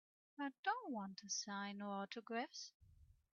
[0.39, 2.71] I don't wanta sign no autographs.